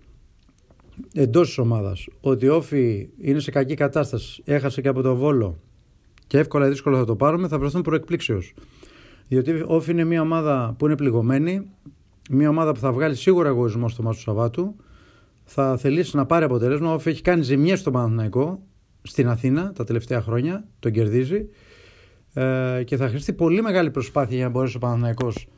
εντός 1.14 1.46
της 1.46 1.58
ομάδας 1.58 2.08
ότι 2.20 2.48
ο 2.48 2.54
Όφη 2.54 3.08
είναι 3.18 3.38
σε 3.38 3.50
κακή 3.50 3.74
κατάσταση, 3.74 4.42
έχασε 4.44 4.80
και 4.80 4.88
από 4.88 5.02
τον 5.02 5.16
Βόλο 5.16 5.58
και 6.26 6.38
εύκολα 6.38 6.66
ή 6.66 6.68
δύσκολα 6.68 6.98
θα 6.98 7.04
το 7.04 7.16
πάρουμε, 7.16 7.48
θα 7.48 7.58
βρεθούν 7.58 7.82
προεκπλήξεως. 7.82 8.54
Διότι 9.28 9.50
ο 9.50 9.66
Όφη 9.68 9.90
είναι 9.90 10.04
μια 10.04 10.20
ομάδα 10.20 10.74
που 10.78 10.86
είναι 10.86 10.96
πληγωμένη, 10.96 11.66
μια 12.30 12.48
ομάδα 12.48 12.72
που 12.72 12.80
θα 12.80 12.92
βγάλει 12.92 13.14
σίγουρα 13.14 13.48
εγωισμό 13.48 13.88
στο 13.88 14.02
μάτι 14.02 14.16
του 14.16 14.22
Σαββάτου, 14.22 14.76
θα 15.44 15.76
θελήσει 15.76 16.16
να 16.16 16.26
πάρει 16.26 16.44
αποτέλεσμα. 16.44 16.90
Ο 16.90 16.94
Όφη 16.94 17.08
έχει 17.08 17.22
κάνει 17.22 17.42
ζημιές 17.42 17.78
στο 17.78 17.90
Παναθηναϊκό 17.90 18.62
στην 19.02 19.28
Αθήνα 19.28 19.72
τα 19.72 19.84
τελευταία 19.84 20.20
χρόνια, 20.20 20.68
τον 20.78 20.92
κερδίζει 20.92 21.48
ε, 22.32 22.82
και 22.84 22.96
θα 22.96 23.08
χρειαστεί 23.08 23.32
πολύ 23.32 23.62
μεγάλη 23.62 23.90
προσπάθεια 23.90 24.36
για 24.36 24.44
να 24.44 24.50
μπορέσει 24.50 24.76
ο 24.76 24.78
Παναθηναϊκός 24.78 25.48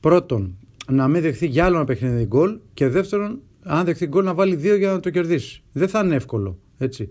πρώτον 0.00 0.58
να 0.86 1.08
μην 1.08 1.22
δεχθεί 1.22 1.46
για 1.46 1.64
άλλο 1.64 1.76
ένα 1.76 1.84
παιχνίδι 1.84 2.24
γκολ 2.24 2.58
και 2.74 2.88
δεύτερον 2.88 3.40
αν 3.64 3.84
δεχτεί 3.84 4.06
γκολ 4.06 4.24
να 4.24 4.34
βάλει 4.34 4.54
δύο 4.54 4.76
για 4.76 4.92
να 4.92 5.00
το 5.00 5.10
κερδίσει. 5.10 5.62
Δεν 5.72 5.88
θα 5.88 6.00
είναι 6.04 6.14
εύκολο. 6.14 6.58
Έτσι. 6.78 7.08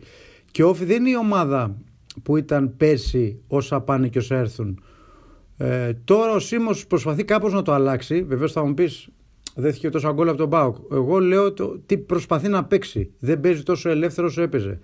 Και 0.51 0.63
ο 0.63 0.69
Όφη 0.69 0.85
δεν 0.85 0.99
είναι 0.99 1.09
η 1.09 1.17
ομάδα 1.17 1.77
που 2.23 2.37
ήταν 2.37 2.77
πέρσι 2.77 3.39
όσα 3.47 3.81
πάνε 3.81 4.07
και 4.07 4.17
όσα 4.17 4.35
έρθουν. 4.35 4.83
Ε, 5.57 5.93
τώρα 5.93 6.31
ο 6.31 6.39
Σίμω 6.39 6.71
προσπαθεί 6.87 7.23
κάπως 7.23 7.53
να 7.53 7.61
το 7.61 7.73
αλλάξει. 7.73 8.23
Βεβαίως 8.23 8.51
θα 8.51 8.65
μου 8.65 8.73
πεις, 8.73 9.07
δέθηκε 9.55 9.89
τόσο 9.89 10.13
γκολ 10.13 10.27
από 10.27 10.37
τον 10.37 10.47
Μπάουκ. 10.47 10.75
Εγώ 10.91 11.19
λέω 11.19 11.53
το, 11.53 11.79
τι 11.85 11.97
προσπαθεί 11.97 12.47
να 12.47 12.63
παίξει. 12.63 13.11
Δεν 13.19 13.39
παίζει 13.39 13.63
τόσο 13.63 13.89
ελεύθερο 13.89 14.27
όσο 14.27 14.41
έπαιζε. 14.41 14.79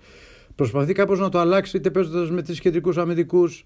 Προσπαθεί 0.54 0.92
κάπως 0.92 1.18
να 1.18 1.28
το 1.28 1.38
αλλάξει 1.38 1.76
είτε 1.76 1.90
παίζοντας 1.90 2.30
με 2.30 2.42
τρεις 2.42 2.60
κεντρικούς 2.60 2.96
αμυντικούς 2.96 3.64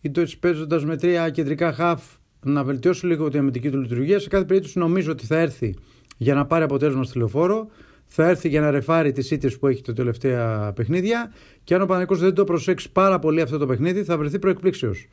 είτε 0.00 0.26
παίζοντας 0.40 0.84
με 0.84 0.96
τρία 0.96 1.30
κεντρικά 1.30 1.72
χαφ 1.72 2.02
να 2.44 2.64
βελτιώσει 2.64 3.06
λίγο 3.06 3.28
τη 3.28 3.38
αμυντική 3.38 3.70
του 3.70 3.80
λειτουργία. 3.80 4.18
Σε 4.18 4.28
κάθε 4.28 4.44
περίπτωση 4.44 4.78
νομίζω 4.78 5.10
ότι 5.12 5.26
θα 5.26 5.38
έρθει 5.38 5.74
για 6.16 6.34
να 6.34 6.46
πάρει 6.46 6.64
αποτέλεσμα 6.64 7.04
στη 7.04 7.18
λεωφόρο. 7.18 7.66
Θα 8.06 8.28
έρθει 8.28 8.48
για 8.48 8.60
να 8.60 8.70
ρεφάρει 8.70 9.12
τις 9.12 9.30
ήττες 9.30 9.58
που 9.58 9.66
έχει 9.66 9.82
τα 9.82 9.92
τελευταία 9.92 10.72
παιχνίδια. 10.72 11.32
Και 11.64 11.74
αν 11.74 11.82
ο 11.82 11.86
Παναγικός 11.86 12.18
δεν 12.18 12.34
το 12.34 12.44
προσέξει 12.44 12.92
πάρα 12.92 13.18
πολύ 13.18 13.40
αυτό 13.40 13.58
το 13.58 13.66
παιχνίδι, 13.66 14.04
θα 14.04 14.18
βρεθεί 14.18 14.38
προεκπλήξεως. 14.38 15.08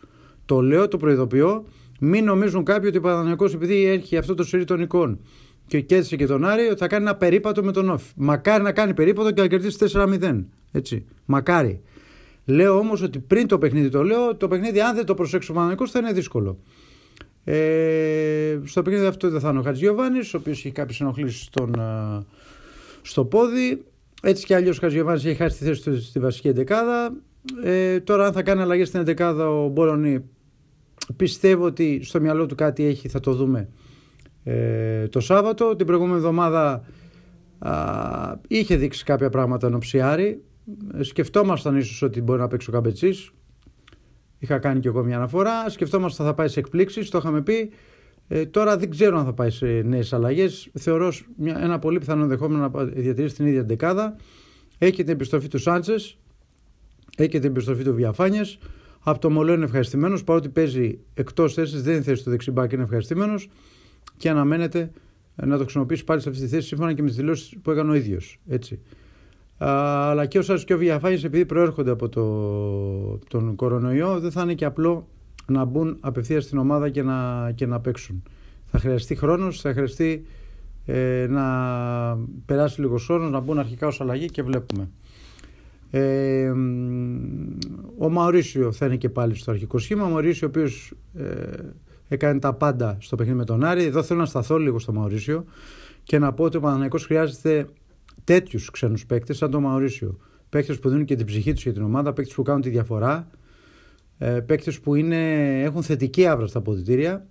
Το 0.46 0.62
λέω, 0.62 0.88
το 0.88 0.98
προειδοποιώ. 0.98 1.66
Μην 2.00 2.24
νομίζουν 2.24 2.64
κάποιοι 2.64 2.86
ότι 2.88 2.98
ο 2.98 3.02
Παναγικός, 3.02 3.54
επειδή 3.54 3.86
έχει 3.86 4.18
αυτό 4.18 4.34
το 4.34 4.44
σερί 4.44 4.64
των 4.64 4.82
εικόν 4.82 5.20
και 5.68 5.80
κέρδισε 5.80 6.16
και 6.16 6.26
τον 6.26 6.46
Άρη, 6.46 6.68
ότι 6.68 6.78
θα 6.78 6.88
κάνει 6.88 7.04
ένα 7.04 7.16
περίπατο 7.16 7.64
με 7.64 7.72
τον 7.72 7.90
Όφ. 7.90 8.04
Μακάρι 8.16 8.64
να 8.64 8.72
κάνει 8.72 8.94
περίπατο 8.94 9.32
και 9.32 9.42
να 9.42 9.48
κερδίσει 9.48 9.78
4-0. 9.94 10.46
Έτσι. 10.72 11.06
Μακάρι. 11.26 11.82
Λέω 12.46 12.78
όμως 12.78 13.02
ότι 13.02 13.20
πριν 13.20 13.48
το 13.48 13.58
παιχνίδι 13.58 13.90
το 13.90 14.04
λέω, 14.04 14.36
το 14.36 14.48
παιχνίδι 14.48 14.82
αν 14.82 14.96
δεν 14.96 15.06
το 15.06 15.14
προσέξει 15.14 15.52
ο 15.52 15.54
Παναγικός 15.54 15.92
θα 15.92 16.00
είναι 16.00 16.12
δύσκολο. 16.12 16.58
Ε, 17.44 18.60
στο 18.64 18.82
παιχνίδι 18.82 19.06
αυτό 19.06 19.30
δεν 19.30 19.40
θα 19.40 19.50
είναι 19.50 19.60
ο 19.60 19.62
Χατζιωβάνη, 19.62 20.18
ο 20.18 20.38
οποίος 20.38 20.58
έχει 20.58 20.72
κάποιες 20.72 21.00
ενοχλήσεις 21.02 21.42
στον, 21.42 21.76
στο 23.02 23.26
πόδι. 23.26 23.84
Έτσι 24.22 24.46
κι 24.46 24.54
αλλιώς 24.54 24.78
ο 24.78 24.81
Χατζιωβάνη 24.81 25.19
έχει 25.19 25.36
χάσει 25.36 25.58
τη 25.58 25.64
θέση 25.64 25.84
του 25.84 26.02
στη 26.02 26.19
βασική 26.19 26.48
εντεκάδα. 26.48 27.14
Ε, 27.64 28.00
τώρα, 28.00 28.26
αν 28.26 28.34
θα 28.34 28.44
κάνει 28.44 28.62
αλλαγές 28.62 28.88
στην 28.88 29.00
εντεκάδα 29.00 29.50
ο 29.50 29.68
Μπόλωνη, 29.68 30.24
πιστεύω 31.16 31.66
ότι 31.66 32.00
στο 32.04 32.22
μυαλό 32.22 32.46
του 32.46 32.56
κάτι 32.56 32.86
έχει, 32.86 33.08
θα 33.08 33.19
το 33.19 33.34
δούμε 33.34 33.69
ε, 34.44 35.08
το 35.08 35.19
Σάββατο. 35.19 35.76
Την 35.76 35.86
προηγούμενη 35.86 36.18
εβδομάδα 36.18 36.86
α, 37.60 38.36
είχε 38.48 38.76
δείξει 38.76 39.04
κάποια 39.04 39.30
πράγματα 39.30 39.68
ενώ 39.68 39.78
ψιάρι. 39.78 40.44
Ε, 40.94 41.04
σκεφτόμασταν 41.04 41.78
ίσως 41.78 42.02
ότι 42.02 42.22
μπορεί 42.22 42.40
να 42.40 42.48
παίξει 42.48 42.69
ο 42.69 42.74
Καμπετσής. 42.74 43.31
Είχα 44.40 44.58
κάνει 44.58 44.80
και 44.80 44.88
εγώ 44.88 45.04
μια 45.04 45.16
αναφορά. 45.16 45.69
Σκεφτόμαστε 45.69 46.24
θα 46.24 46.34
πάει 46.34 46.48
σε 46.48 46.60
εκπλήξεις, 46.60 47.10
το 47.10 47.18
είχαμε 47.18 47.42
πει. 47.42 47.72
Ε, 48.28 48.46
τώρα 48.46 48.78
δεν 48.78 48.90
ξέρω 48.90 49.18
αν 49.18 49.26
θα 49.26 49.34
πάει 49.34 49.50
σε 49.50 49.66
νέες 49.66 50.14
αλλαγές. 50.14 50.69
Θεωρώ 50.74 51.14
μια, 51.38 51.60
ένα 51.64 51.80
πολύ 51.80 52.00
πιθανό 52.00 52.22
ενδεχόμενο 52.22 52.69
να 52.69 52.84
διατηρήσει 52.86 53.36
την 53.36 53.46
ίδια 53.46 53.64
δεκάδα. 53.64 54.16
Έχει 54.78 55.04
την 55.04 55.14
επιστροφή 55.14 55.48
του 55.48 55.58
Σάντσες, 55.58 56.18
έχει 57.18 57.40
την 57.40 57.50
επιστροφή 57.50 57.84
του 57.84 57.94
Βιαφάνιες. 57.94 58.60
Από 59.00 59.19
το 59.19 59.30
Μολό 59.30 59.54
είναι 59.54 59.66
ευχαριστημένος, 59.66 60.24
παρότι 60.24 60.50
παίζει 60.50 61.00
εκτός 61.14 61.54
θέσης, 61.54 61.84
δεν 61.84 61.94
είναι 61.94 62.04
θέση 62.04 62.24
του 62.24 62.30
δεξιμπάκ, 62.30 62.72
είναι 62.72 62.84
ευχαριστημένος 62.84 63.50
και 64.18 64.30
αναμένεται 64.30 64.92
να 65.36 65.58
το 65.58 65.64
χρησιμοποιήσει 65.64 66.04
πάλι 66.04 66.22
σε 66.22 66.30
αυτή 66.30 66.42
τη 66.42 66.48
θέση 66.48 66.68
σύμφωνα 66.68 66.94
και 66.94 67.02
με 67.02 67.08
τις 67.08 67.18
δηλώσεις 67.18 67.58
που 67.62 67.72
έκανε 67.72 67.92
ο 67.92 67.94
ίδιος. 67.94 68.40
Έτσι 69.61 69.73
αλλά 70.09 70.25
και 70.25 70.37
ο 70.37 70.42
Σάσο 70.42 70.66
και 70.66 70.73
ο 70.73 70.78
Βιαφάνης 70.78 71.23
επειδή 71.23 71.45
προέρχονται 71.45 71.92
από 71.92 72.09
το, 72.09 73.18
τον 73.30 73.56
κορονοϊό 73.56 74.19
δεν 74.19 74.31
θα 74.31 74.42
είναι 74.42 74.54
και 74.54 74.66
απλό 74.66 75.07
να 75.45 75.66
μπουν 75.66 75.97
απευθείας 75.99 76.44
στην 76.44 76.57
ομάδα 76.57 76.89
και 76.89 77.04
να, 77.04 77.51
και 77.56 77.66
να 77.66 77.80
παίξουν. 77.80 78.23
Θα 78.66 78.80
χρειαστεί 78.80 79.16
χρόνος, 79.16 79.61
θα 79.61 79.73
χρειαστεί 79.73 80.25
ε, 80.85 81.25
να 81.30 81.45
περάσει 82.45 82.81
λίγος 82.81 83.06
χρόνος, 83.06 83.31
να 83.31 83.39
μπουν 83.39 83.59
αρχικά 83.59 83.87
ως 83.87 84.01
αλλαγή 84.01 84.25
και 84.25 84.44
βλέπουμε. 84.44 84.89
Ε, 85.92 86.49
ο 87.97 88.09
Μαωρίσιο 88.09 88.71
θα 88.71 88.85
είναι 88.85 88.95
και 88.95 89.09
πάλι 89.09 89.35
στο 89.35 89.51
αρχικό 89.51 89.78
σχήμα. 89.78 90.06
Ο 90.06 90.09
Μαωρίσιο 90.09 90.47
ο 90.47 90.49
οποίος 90.49 90.94
ε, 91.13 91.23
έκανε 92.07 92.39
τα 92.39 92.54
πάντα 92.54 92.97
στο 92.99 93.16
παιχνίδι 93.16 93.37
με 93.37 93.45
τον 93.45 93.63
Άρη. 93.63 93.83
Εδώ 93.83 94.04
θέλω 94.04 94.19
να 94.19 94.25
σταθώ 94.25 94.57
λίγο 94.57 94.80
στο 94.80 94.94
Μαωρίσιο 94.94 95.45
και 96.04 96.19
να 96.19 96.33
πω 96.33 96.44
ότι 96.44 96.57
ο 96.57 96.59
Παναναϊκός 96.59 97.06
χρειάζεται 97.06 97.68
τέτοιους 98.23 98.71
ξένους 98.71 99.06
παίκτες 99.06 99.37
σαν 99.37 99.51
τον 99.51 99.61
Μαωρίσιο. 99.61 100.19
Παίκτες 100.49 100.80
που 100.80 100.89
δίνουν 100.89 101.06
και 101.06 101.16
την 101.16 101.25
ψυχή 101.25 101.54
τους 101.54 101.63
για 101.63 101.73
την 101.73 101.81
ομάδα, 101.81 102.13
παίκτες 102.13 102.35
που 102.35 102.44
κάνουν 102.44 102.61
τη 102.61 102.69
διαφορά, 102.69 103.30
ε, 104.18 104.39
παίκτες 104.39 104.80
που 104.80 104.95
είναι, 104.95 105.61
έχουν 105.61 105.83
θετική 105.83 106.25
άβρα 106.25 106.47
στα 106.47 106.59
αποδητήρια 106.59 107.28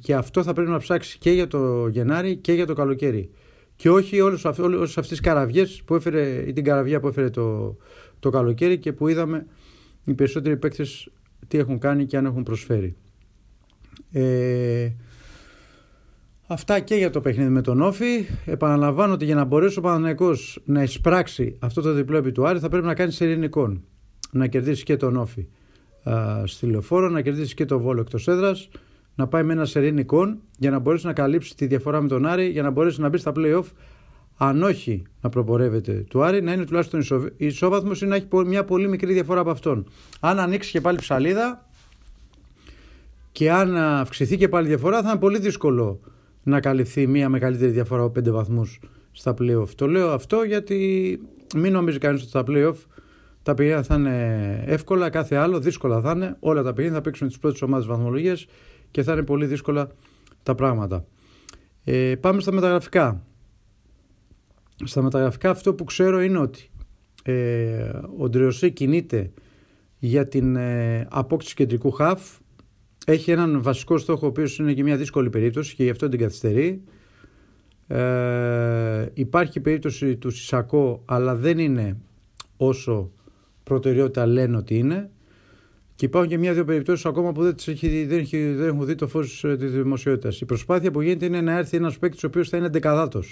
και 0.00 0.14
αυτό 0.14 0.42
θα 0.42 0.52
πρέπει 0.52 0.70
να 0.70 0.78
ψάξει 0.78 1.18
και 1.18 1.30
για 1.30 1.46
το 1.46 1.88
Γενάρη 1.88 2.36
και 2.36 2.52
για 2.52 2.66
το 2.66 2.74
καλοκαίρι. 2.74 3.30
Και 3.76 3.90
όχι 3.90 4.20
όλες, 4.20 4.44
όλες 4.44 4.88
αυτές 4.88 5.08
τις 5.08 5.20
καραβιές 5.20 5.82
που 5.84 5.94
έφερε, 5.94 6.44
ή 6.46 6.52
την 6.52 6.64
καραβιά 6.64 7.00
που 7.00 7.08
έφερε 7.08 7.30
το, 7.30 7.76
το 8.20 8.30
καλοκαίρι 8.30 8.78
και 8.78 8.92
που 8.92 9.08
είδαμε 9.08 9.46
οι 10.04 10.14
περισσότεροι 10.14 10.56
παίκτες 10.56 11.08
τι 11.48 11.58
έχουν 11.58 11.78
κάνει 11.78 12.06
και 12.06 12.16
αν 12.16 12.24
έχουν 12.24 12.42
προσφέρει. 12.42 12.96
Ε, 14.12 14.90
αυτά 16.46 16.80
και 16.80 16.94
για 16.94 17.10
το 17.10 17.20
παιχνίδι 17.20 17.50
με 17.50 17.60
τον 17.60 17.80
Όφη. 17.80 18.26
Επαναλαμβάνω 18.44 19.12
ότι 19.12 19.24
για 19.24 19.34
να 19.34 19.44
μπορέσει 19.44 19.78
ο 19.78 19.82
Παναθηναϊκός 19.82 20.60
να 20.64 20.82
εισπράξει 20.82 21.56
αυτό 21.58 21.80
το 21.80 21.92
διπλό 21.92 22.16
επί 22.16 22.32
του 22.32 22.46
Άρη 22.46 22.58
θα 22.58 22.68
πρέπει 22.68 22.86
να 22.86 22.94
κάνει 22.94 23.12
σερινικών. 23.12 23.84
Να 24.30 24.46
κερδίσει 24.46 24.84
και 24.84 24.96
τον 24.96 25.16
Όφη 25.16 25.46
α, 26.02 26.42
στη 26.46 26.66
λεωφόρο, 26.66 27.08
να 27.08 27.20
κερδίσει 27.20 27.54
και 27.54 27.64
τον 27.64 27.80
Βόλο 27.80 28.00
εκτός 28.00 28.28
έδρας, 28.28 28.68
να 29.14 29.26
πάει 29.26 29.42
με 29.42 29.52
ένα 29.52 29.64
σερινικών 29.64 30.38
για 30.58 30.70
να 30.70 30.78
μπορέσει 30.78 31.06
να 31.06 31.12
καλύψει 31.12 31.56
τη 31.56 31.66
διαφορά 31.66 32.00
με 32.00 32.08
τον 32.08 32.26
Άρη, 32.26 32.48
για 32.48 32.62
να 32.62 32.70
μπορέσει 32.70 33.00
να 33.00 33.08
μπει 33.08 33.18
στα 33.18 33.32
play-off 33.36 33.64
αν 34.36 34.62
όχι 34.62 35.02
να 35.20 35.28
προπορεύεται 35.28 35.92
του 35.92 36.22
Άρη, 36.22 36.42
να 36.42 36.52
είναι 36.52 36.64
τουλάχιστον 36.64 37.30
ισόβαθμος 37.36 38.02
ή 38.02 38.06
να 38.06 38.16
έχει 38.16 38.26
μια 38.46 38.64
πολύ 38.64 38.88
μικρή 38.88 39.12
διαφορά 39.12 39.40
από 39.40 39.50
αυτόν. 39.50 39.86
Αν 40.20 40.38
ανοίξει 40.38 40.70
και 40.70 40.80
πάλι 40.80 40.98
ψαλίδα 40.98 41.68
και 43.32 43.52
αν 43.52 43.76
αυξηθεί 43.76 44.36
και 44.36 44.48
πάλι 44.48 44.66
διαφορά, 44.66 45.02
θα 45.02 45.10
είναι 45.10 45.18
πολύ 45.18 45.38
δύσκολο 45.38 46.00
να 46.46 46.60
καλυφθεί 46.60 47.06
μια 47.06 47.28
μεγαλύτερη 47.28 47.70
διαφορά 47.70 48.02
από 48.02 48.20
5 48.20 48.30
βαθμούς 48.30 48.80
στα 49.12 49.34
playoff. 49.38 49.68
Το 49.74 49.86
λέω 49.86 50.10
αυτό 50.10 50.42
γιατί 50.42 51.20
μην 51.56 51.72
νομίζει 51.72 51.98
κανείς 51.98 52.20
ότι 52.20 52.28
στα 52.30 52.44
playoff 52.46 52.74
τα 53.42 53.54
παιχνίδια 53.54 53.82
θα 53.82 53.94
είναι 53.94 54.64
εύκολα, 54.66 55.10
κάθε 55.10 55.36
άλλο 55.36 55.60
δύσκολα 55.60 56.00
θα 56.00 56.10
είναι. 56.10 56.36
Όλα 56.40 56.62
τα 56.62 56.72
παιχνίδια 56.72 56.96
θα 56.96 57.00
παίξουν 57.00 57.28
τις 57.28 57.38
πρώτες 57.38 57.62
ομάδες 57.62 57.86
βαθμολογία 57.86 58.36
και 58.90 59.02
θα 59.02 59.12
είναι 59.12 59.22
πολύ 59.22 59.46
δύσκολα 59.46 59.88
τα 60.42 60.54
πράγματα. 60.54 61.04
Ε, 61.84 62.14
πάμε 62.20 62.40
στα 62.40 62.52
μεταγραφικά. 62.52 63.22
Στα 64.84 65.02
μεταγραφικά 65.02 65.50
αυτό 65.50 65.74
που 65.74 65.84
ξέρω 65.84 66.22
είναι 66.22 66.38
ότι 66.38 66.70
ε, 67.22 67.90
ο 68.18 68.28
Ντριωσή 68.28 68.70
κινείται 68.70 69.32
για 69.98 70.28
την 70.28 70.56
ε, 70.56 71.06
απόκτηση 71.10 71.54
κεντρικού 71.54 71.90
χαφ. 71.90 72.38
Έχει 73.08 73.30
έναν 73.30 73.62
βασικό 73.62 73.98
στόχο, 73.98 74.26
ο 74.26 74.28
οποίος 74.28 74.58
είναι 74.58 74.72
και 74.72 74.82
μια 74.82 74.96
δύσκολη 74.96 75.30
περίπτωση 75.30 75.74
και 75.74 75.84
γι' 75.84 75.90
αυτό 75.90 76.08
την 76.08 76.18
καθυστερεί. 76.18 76.82
Ε, 77.86 79.06
υπάρχει 79.12 79.60
περίπτωση 79.60 80.16
του 80.16 80.30
Σισακό, 80.30 81.02
αλλά 81.04 81.34
δεν 81.34 81.58
είναι 81.58 81.96
όσο 82.56 83.10
προτεραιότητα 83.62 84.26
λένε 84.26 84.56
ότι 84.56 84.78
είναι. 84.78 85.10
Και 85.94 86.04
υπάρχουν 86.04 86.30
και 86.30 86.38
μια-δύο 86.38 86.64
περιπτώσεις 86.64 87.06
ακόμα 87.06 87.32
που 87.32 87.42
δεν, 87.42 87.54
έχει, 87.66 88.04
δεν, 88.04 88.18
έχει, 88.18 88.52
δεν 88.52 88.68
έχουν 88.68 88.86
δει 88.86 88.94
το 88.94 89.08
φως 89.08 89.44
ε, 89.44 89.56
της 89.56 89.72
δημοσιότητας. 89.72 90.40
Η 90.40 90.44
προσπάθεια 90.44 90.90
που 90.90 91.00
γίνεται 91.00 91.26
είναι 91.26 91.40
να 91.40 91.58
έρθει 91.58 91.76
ένας 91.76 91.98
παίκτης 91.98 92.24
ο 92.24 92.26
οποίος 92.26 92.48
θα 92.48 92.56
είναι 92.56 92.68
δεκαδάτο. 92.68 93.22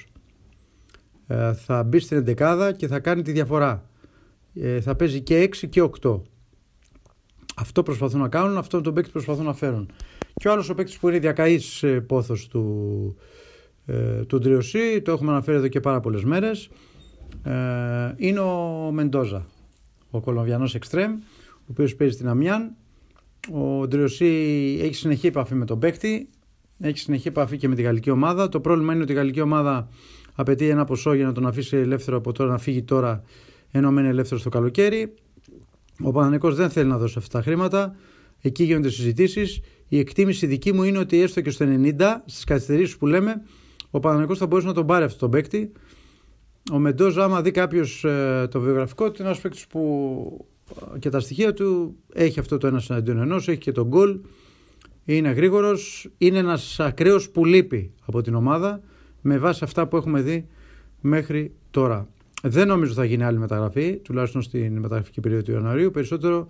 Ε, 1.26 1.52
θα 1.52 1.83
μπει 1.83 1.99
στην 1.99 2.25
11 2.38 2.73
και 2.76 2.87
θα 2.87 2.99
κάνει 2.99 3.23
τη 3.23 3.33
διαφορά. 3.33 3.88
Ε, 4.54 4.81
θα 4.81 4.95
παίζει 4.95 5.21
και 5.21 5.43
6 5.43 5.69
και 5.69 5.83
8. 6.02 6.21
Αυτό 7.54 7.82
προσπαθούν 7.82 8.20
να 8.20 8.28
κάνουν, 8.28 8.56
αυτό 8.56 8.80
τον 8.80 8.94
παίκτη 8.94 9.11
προσπαθούν 9.11 9.44
να 9.44 9.54
φέρουν. 9.54 9.90
Και 10.34 10.49
ο 10.49 10.52
άλλος 10.52 10.68
ο 10.68 10.75
παίκτης 10.75 10.99
που 10.99 11.08
είναι 11.08 11.18
διακαής 11.18 11.82
ε, 11.82 12.00
πόθος 12.00 12.49
του, 12.49 13.16
ε, 13.87 14.25
του 14.25 14.38
Ντριωσή, 14.38 15.02
το 15.02 15.12
έχουμε 15.12 15.30
αναφέρει 15.30 15.56
εδώ 15.56 15.68
και 15.68 15.80
πάρα 15.80 16.00
πολλές 16.00 16.25
μέρες, 16.25 16.70
ε, 17.42 17.52
είναι 18.16 18.40
ο 18.40 18.90
Μεντόζα, 18.92 19.46
ο 20.11 20.20
Κολομβιανός 20.20 20.75
Εκστρέμ, 20.75 21.12
ο 21.52 21.66
οποίος 21.70 21.94
παίζει 21.94 22.14
στην 22.14 22.28
Αμιάν. 22.28 22.76
Ο 23.52 23.87
Ντριωσή 23.87 24.26
έχει 24.82 24.94
συνεχή 24.94 25.26
επαφή 25.26 25.54
με 25.54 25.64
τον 25.64 25.78
παίκτη, 25.78 26.28
έχει 26.80 26.99
συνεχή 26.99 27.28
επαφή 27.28 27.56
και 27.56 27.68
με 27.68 27.75
τη 27.75 27.82
γαλλική 27.82 28.11
ομάδα. 28.11 28.49
Το 28.49 28.61
πρόβλημα 28.61 28.92
είναι 28.92 29.02
ότι 29.02 29.12
η 29.12 29.14
γαλλική 29.14 29.40
ομάδα 29.40 29.88
απαιτεί 30.34 30.68
ένα 30.68 30.84
ποσό 30.84 31.12
για 31.12 31.26
να 31.26 31.32
τον 31.32 31.46
αφήσει 31.46 31.76
ελεύθερο 31.76 32.16
από 32.16 32.32
τώρα 32.32 32.50
να 32.50 32.58
φύγει 32.58 32.82
τώρα 32.82 33.23
ενώ 33.70 33.90
μένει 33.90 34.08
ελεύθερο 34.08 34.40
στο 34.40 34.49
καλοκαίρι. 34.49 35.14
Ο 36.04 36.12
Πανανικό 36.12 36.52
δεν 36.52 36.70
θέλει 36.70 36.88
να 36.88 36.99
δώσει 36.99 37.14
αυτά 37.18 37.38
τα 37.38 37.44
χρήματα. 37.44 37.96
Εκεί 38.40 38.64
γίνονται 38.64 38.90
συζητήσεις. 38.90 39.61
Η 39.88 39.99
εκτίμηση 39.99 40.46
δική 40.46 40.73
μου 40.73 40.82
είναι 40.82 40.99
ότι 40.99 41.20
έστω 41.20 41.40
και 41.40 41.50
στο 41.50 41.66
90, 41.68 42.23
στις 42.26 42.44
καθυστερήσεις 42.44 42.96
που 42.96 43.06
λέμε, 43.06 43.42
ο 43.90 44.00
Πανανικό 44.00 44.34
θα 44.34 44.46
μπορούσε 44.46 44.66
να 44.66 44.75
τον 44.75 44.87
πάρει 44.87 45.04
αυτό 45.04 45.18
τον 45.18 45.30
παίκτη. 45.30 45.73
Ο 46.73 46.78
Μεντόζο, 46.78 47.23
άμα 47.23 47.42
δει 47.42 47.50
κάποιος 47.50 48.04
ε, 48.04 48.49
το 48.50 48.61
βιογραφικό 48.61 49.11
του, 49.11 49.16
είναι 49.18 49.28
ένας 49.28 49.40
παίκτης 49.40 49.66
που 49.66 50.46
ε, 50.94 50.99
και 50.99 51.08
τα 51.08 51.20
στοιχεία 51.20 51.52
του 51.52 51.96
έχει 52.12 52.40
αυτό 52.40 52.58
το 52.58 52.66
ένας 52.66 52.90
εναντίον 52.90 53.18
ενός, 53.18 53.49
έχει 53.49 53.58
και 53.58 53.73
τον 53.73 53.87
γκολ. 53.87 54.20
Είναι 55.04 55.30
γρήγορος, 55.30 56.11
είναι 56.18 56.38
ένας 56.38 56.80
ακραίος 56.80 57.30
που 57.30 57.44
λείπει 57.44 57.92
από 58.06 58.23
την 58.23 58.34
ομάδα 58.34 58.80
με 59.20 59.38
βάση 59.38 59.64
αυτά 59.64 59.87
που 59.88 59.96
έχουμε 59.96 60.20
δει 60.20 60.46
μέχρι 61.00 61.54
τώρα. 61.70 62.08
Δεν 62.46 62.68
νομίζω 62.68 62.92
θα 62.92 63.04
γίνει 63.04 63.24
άλλη 63.24 63.38
μεταγραφή, 63.38 63.96
τουλάχιστον 63.96 64.42
στην 64.42 64.78
μεταγραφική 64.78 65.20
περίοδο 65.20 65.42
του 65.44 65.52
Ιανουαρίου. 65.52 65.90
Περισσότερο 65.90 66.46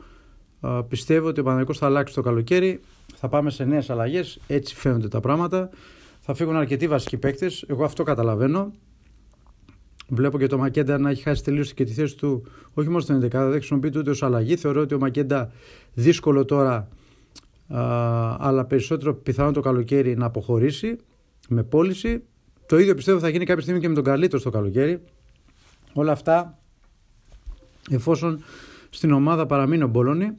πιστεύω 0.89 1.29
ότι 1.29 1.41
ο 1.41 1.43
Παναγικός 1.43 1.79
θα 1.79 1.87
αλλάξει 1.87 2.15
το 2.15 2.23
καλοκαίρι. 2.23 2.81
Θα 3.15 3.29
πάμε 3.29 3.51
σε 3.51 3.65
νέες 3.65 3.91
αλλαγές. 3.91 4.41
Έτσι 4.47 4.75
φαίνονται 4.75 5.09
τα 5.09 5.21
πράγματα. 5.21 5.71
Θα 6.21 6.35
φύγουν 6.35 6.57
αρκετοί 6.57 6.89
βασικοί 6.89 7.17
παίκτες. 7.17 7.65
Εγώ 7.69 7.85
αυτό 7.85 8.03
καταλαβαίνω. 8.03 8.73
Βλέπω 10.09 10.39
και 10.39 10.47
το 10.47 10.59
Μακέντα 10.59 10.99
να 10.99 11.11
έχει 11.11 11.23
χάσει 11.23 11.45
τελείως 11.45 11.75
και 11.75 11.85
τη 11.85 11.93
θέση 11.93 12.17
του, 12.17 12.47
όχι 12.75 12.89
μόνο 12.89 13.01
στην 13.01 13.17
11, 13.17 13.21
δεν 13.31 13.53
χρησιμοποιείται 13.53 13.99
ούτε 13.99 14.11
ως 14.11 14.23
αλλαγή. 14.23 14.57
Θεωρώ 14.57 14.81
ότι 14.81 14.95
ο 14.95 14.99
Μακέντα 14.99 15.53
δύσκολο 15.95 16.45
τώρα, 16.45 16.89
αλλά 18.39 18.65
περισσότερο 18.65 19.15
πιθανό 19.15 19.53
το 19.53 19.61
καλοκαίρι 19.61 20.17
να 20.17 20.27
αποχωρήσει 20.27 20.97
με 21.49 21.63
πώληση. 21.63 22.23
Το 22.67 22.79
ίδιο 22.79 22.95
πιστεύω 22.95 23.19
θα 23.19 23.29
γίνει 23.29 23.45
κάποια 23.45 23.63
στιγμή 23.63 23.81
και 23.81 23.89
με 23.89 23.95
τον 23.95 24.05
Καλίτο 24.05 24.39
στο 24.39 24.51
καλοκαίρι. 24.51 25.01
Όλα 25.95 26.13
αυτά 26.13 26.59
εφόσον 27.91 28.43
στην 28.91 29.13
ομάδα 29.13 29.47
παραμείνει 29.47 29.83
ο 29.83 29.89
Μπόλωνη 29.89 30.37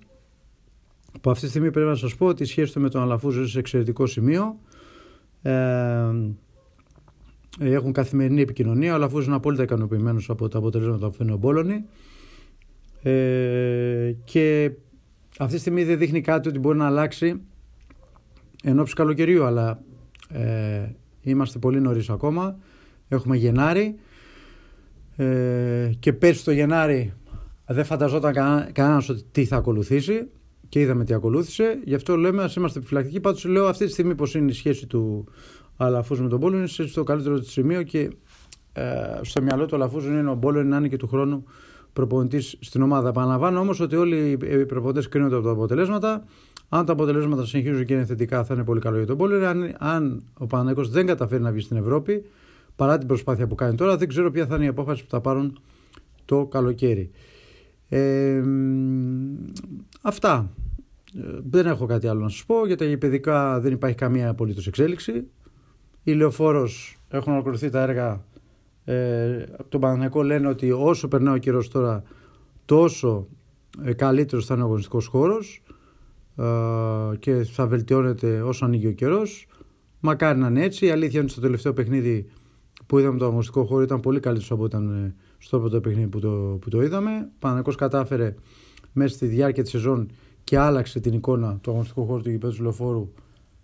που 1.22 1.30
αυτή 1.30 1.44
τη 1.44 1.50
στιγμή 1.50 1.72
πρέπει 1.72 1.88
να 1.88 1.96
σας 1.96 2.16
πω 2.16 2.26
ότι 2.26 2.44
η 2.44 2.46
σχέση 2.46 2.74
του 2.74 2.82
με 2.82 2.90
τον 2.90 3.02
Αλαφούζο 3.02 3.40
είναι 3.40 3.48
σε 3.48 3.60
εξαιρετικό 3.60 4.06
σημείο. 4.06 4.60
Ε, 5.42 6.12
έχουν 7.60 7.92
καθημερινή 7.92 8.42
επικοινωνία. 8.42 8.92
Ο 8.92 8.96
Αλαφούζος 8.96 9.26
είναι 9.26 9.36
απόλυτα 9.36 9.64
ικανοποιημένος 9.64 10.30
από 10.30 10.48
τα 10.48 10.58
αποτελέσματα 10.58 11.08
που 11.08 11.14
φέρνει 11.14 11.32
ο 11.32 11.38
Μπόλωνη. 11.38 11.86
Ε, 13.02 14.16
και 14.24 14.72
αυτή 15.40 15.54
τη 15.54 15.60
στιγμή 15.60 15.84
δεν 15.84 15.98
δείχνει 15.98 16.22
κάτι 16.22 16.50
ότι 16.50 16.60
μπορεί 16.60 16.78
να 16.78 16.86
αλλάξει 16.86 17.42
εν 18.64 18.80
ώψη 18.80 18.94
καλοκαιριού, 18.94 19.44
αλλά 19.44 19.82
ε, 20.30 20.96
Είμαστε 21.26 21.60
πολύ 21.60 21.82
νωρίς 21.82 22.10
ακόμα. 22.10 22.58
Έχουμε 23.08 23.36
Γενάρη. 23.36 23.96
Ε, 25.16 25.92
και 26.00 26.14
πέρσι 26.14 26.44
το 26.44 26.52
Γενάρη 26.52 27.14
δεν 27.68 27.86
φανταζόταν 27.86 28.34
κανένας 28.72 29.10
ότι 29.10 29.24
τι 29.32 29.46
θα 29.46 29.56
ακολουθήσει 29.56 30.28
και 30.70 30.80
είδαμε 30.80 31.04
τι 31.04 31.14
ακολούθησε. 31.14 31.80
Γι' 31.84 31.96
αυτό 31.96 32.16
λέμε 32.16 32.44
ας 32.44 32.56
είμαστε 32.56 32.80
επιφυλακτικοί. 32.80 33.20
Πάντως 33.20 33.46
λέω 33.46 33.68
αυτή 33.68 33.86
τη 33.86 33.92
στιγμή 33.92 34.16
πώ 34.16 34.26
είναι 34.36 34.52
η 34.52 34.54
σχέση 34.54 34.88
του 34.88 35.28
Αλαφούζου 35.78 36.24
με 36.24 36.30
τον 36.30 36.40
Πόλο 36.40 36.58
είναι 36.58 36.68
στο 36.68 37.04
καλύτερο 37.04 37.40
του 37.40 37.50
σημείο 37.50 37.84
και 37.84 38.10
ε, 38.74 38.84
στο 39.22 39.42
μυαλό 39.42 39.66
του 39.66 39.76
Αλαφούζου 39.76 40.12
είναι 40.12 40.30
ο 40.30 40.38
Πόλο 40.38 40.64
να 40.64 40.78
είναι 40.78 40.88
και 40.88 40.98
του 40.98 41.08
χρόνου 41.08 41.44
προπονητής 41.94 42.58
στην 42.60 42.82
ομάδα. 42.82 43.10
Επαναλαμβάνω 43.10 43.60
όμως 43.60 43.80
ότι 43.80 43.96
όλοι 43.96 44.38
οι 44.42 44.66
προπονητές 44.66 45.10
κρίνονται 45.10 45.36
από 45.36 45.44
τα 45.44 45.52
αποτελέσματα. 45.52 46.24
Αν 46.70 46.86
τα 46.86 46.94
αποτελέσματα 46.94 47.46
συνεχίζουν 47.46 47.86
και 47.86 47.94
είναι 47.94 48.06
θετικά, 48.06 48.44
θα 48.44 48.54
είναι 48.54 48.64
πολύ 48.64 48.80
καλό 48.80 48.98
για 48.98 49.06
τον 49.06 49.18
Πόλερ. 49.18 49.44
Αν, 49.44 49.76
αν 49.80 50.24
ο 50.38 50.46
Παναγιώ 50.46 50.86
δεν 50.86 51.06
καταφέρει 51.06 51.42
να 51.42 51.52
βγει 51.52 51.62
στην 51.62 51.78
Ευρώπη, 51.78 52.26
παρά 52.76 52.98
την 52.98 53.08
προσπάθεια 53.08 53.48
που 53.48 53.56
κάνει 53.56 53.76
τώρα, 53.76 53.98
δεν 53.98 54.08
ξέρω 54.08 54.32
ποια 54.32 54.46
θα 54.46 54.56
είναι 54.56 54.66
η 54.66 54.68
απόφαση 54.68 55.04
που 55.04 55.10
θα 55.10 55.22
πάρουν 55.22 55.60
το 56.26 56.46
καλοκαίρι. 56.46 57.12
Ε, 57.90 58.44
αυτά. 60.02 60.52
Ε, 61.16 61.40
δεν 61.50 61.66
έχω 61.66 61.86
κάτι 61.86 62.08
άλλο 62.08 62.20
να 62.20 62.30
σας 62.30 62.46
πω. 62.46 62.66
Για 62.66 62.78
τα 62.78 62.98
παιδικά 63.00 63.60
δεν 63.60 63.72
υπάρχει 63.72 63.96
καμία 63.96 64.30
απολύτως 64.30 64.68
εξέλιξη. 64.68 65.28
Οι 66.04 66.12
λεωφόρος 66.14 66.98
έχουν 67.10 67.34
ολοκληρωθεί 67.34 67.70
τα 67.70 67.82
έργα. 67.82 68.26
Ε, 68.84 69.44
από 69.58 69.70
τον 69.70 69.82
Παναγιακό 69.82 70.24
λένε 70.24 70.48
ότι 70.48 70.72
όσο 70.72 71.08
περνάει 71.08 71.36
ο 71.36 71.38
καιρός 71.38 71.70
τώρα, 71.70 72.04
τόσο 72.66 73.28
ε, 73.84 73.94
καλύτερος 73.94 74.46
θα 74.46 74.54
είναι 74.54 74.64
ο 74.64 74.66
αγωνιστικός 74.66 75.08
χώρος 75.08 75.64
και 77.20 77.44
θα 77.44 77.68
βελτιώνεται 77.68 78.42
όσο 78.42 78.66
ανοίγει 78.66 78.88
ο 78.88 78.92
καιρός. 78.92 79.48
Μακάρι 80.00 80.40
να 80.40 80.48
είναι 80.48 80.64
έτσι. 80.64 80.86
Η 80.86 80.90
αλήθεια 80.90 81.12
είναι 81.12 81.24
ότι 81.24 81.32
στο 81.32 81.42
τελευταίο 81.42 81.74
παιχνίδι 81.74 82.30
που 82.86 83.00
είδαμε 83.00 83.18
το 83.18 83.26
αγωνιστικό 83.26 83.66
χώρο 83.66 83.82
ήταν 83.82 84.00
πολύ 84.00 84.20
καλύτερος 84.20 84.52
από 84.52 84.66
ήταν 84.66 84.90
ε, 84.90 85.16
στο 85.38 85.60
πρώτο 85.60 85.82
παιχνίδι 85.82 86.08
που 86.08 86.20
το, 86.20 86.58
που 86.62 86.70
το 86.70 86.82
είδαμε. 86.82 87.30
Παναγικό 87.40 87.74
κατάφερε 87.74 88.36
μέσα 88.94 89.16
στη 89.16 89.26
διάρκεια 89.26 89.64
της 89.64 89.72
σεζόν 89.72 90.10
και 90.44 90.58
άλλαξε 90.58 91.00
την 91.00 91.14
εικόνα 91.14 91.58
του 91.62 91.70
αγωνιστικού 91.70 92.06
χώρου 92.06 92.22
του 92.22 92.30
γηπέδου 92.30 92.56
του 92.56 92.62
λεωφόρου 92.62 93.12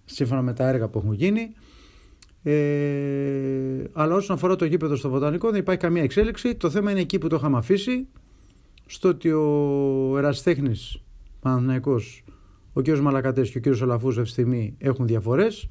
σύμφωνα 0.06 0.42
με 0.42 0.54
τα 0.54 0.68
έργα 0.68 0.88
που 0.88 1.00
έχουν 1.00 1.14
γίνει. 1.14 1.54
Ε, 2.44 3.84
αλλά 3.94 4.16
όσον 4.16 4.36
αφορά 4.36 4.56
το 4.56 4.66
γήπεδο 4.66 4.96
στο 4.96 5.10
Βοτανικό 5.10 5.50
δεν 5.52 5.60
υπάρχει 5.60 5.82
καμία 5.82 6.04
εξέλιξη. 6.04 6.56
Το 6.56 6.70
θέμα 6.70 6.92
είναι 6.92 7.00
εκεί 7.00 7.18
που 7.18 7.28
το 7.28 7.36
είχαμε 7.36 7.58
αφήσει. 7.58 8.08
Στο 8.86 9.10
ότι 9.10 9.32
ο 9.32 10.18
ερασιτέχνης 10.18 11.02
Παναθηναϊκός 11.40 12.24
ο 12.74 12.82
κ. 12.82 12.88
Μαλακατές 12.98 13.50
και 13.50 13.58
ο 13.58 13.62
κ. 13.62 13.82
Αλαφούζο 13.82 14.22
αυτή 14.22 14.24
τη 14.24 14.42
στιγμή 14.42 14.76
έχουν 14.78 15.08
διαφορές. 15.08 15.68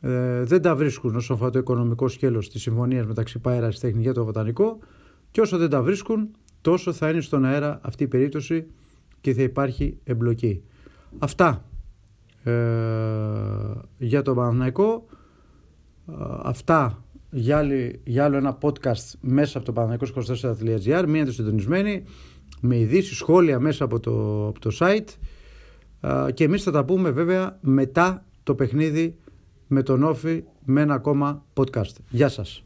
Ε, 0.00 0.42
δεν 0.44 0.62
τα 0.62 0.76
βρίσκουν 0.76 1.16
όσον 1.16 1.36
αφορά 1.36 1.50
το 1.50 1.58
οικονομικό 1.58 2.08
σκέλος 2.08 2.50
της 2.50 2.62
συμφωνίας 2.62 3.06
μεταξύ 3.06 3.38
Πάιρα 3.38 3.68
Τέχνη 3.68 4.02
για 4.02 4.12
το 4.12 4.24
Βοτανικό 4.24 4.78
και 5.30 5.40
όσο 5.40 5.58
δεν 5.58 5.70
τα 5.70 5.82
βρίσκουν 5.82 6.30
τόσο 6.60 6.92
θα 6.92 7.10
είναι 7.10 7.20
στον 7.20 7.44
αέρα 7.44 7.80
αυτή 7.82 8.02
η 8.02 8.08
περίπτωση 8.08 8.66
και 9.20 9.34
θα 9.34 9.42
υπάρχει 9.42 9.98
εμπλοκή. 10.04 10.62
Αυτά 11.18 11.64
ε, 12.42 12.52
για 13.98 14.22
το 14.22 14.34
Παναθηναϊκό. 14.34 15.06
Ε, 16.08 16.12
αυτά 16.42 17.04
για, 17.30 17.68
για 18.04 18.24
άλλο 18.24 18.36
ένα 18.36 18.58
podcast 18.60 19.18
μέσα 19.20 19.58
από 19.58 19.72
το 19.72 19.80
παναθηναϊκός24.gr 19.80 21.04
μείνετε 21.08 21.32
συντονισμένοι 21.32 22.02
με 22.60 22.78
ειδήσεις 22.78 23.16
σχόλια 23.16 23.60
μέσα 23.60 23.84
από 23.84 24.00
το, 24.00 24.46
από 24.48 24.60
το 24.60 24.70
site 24.78 25.08
ε, 26.00 26.32
και 26.32 26.44
εμείς 26.44 26.62
θα 26.62 26.70
τα 26.70 26.84
πούμε 26.84 27.10
βέβαια 27.10 27.58
μετά 27.60 28.24
το 28.42 28.54
παιχνίδι 28.54 29.16
με 29.72 29.82
τον 29.82 30.02
Όφη 30.02 30.44
με 30.64 30.80
ένα 30.80 30.94
ακόμα 30.94 31.44
podcast. 31.54 31.94
Γεια 32.10 32.28
σας. 32.28 32.64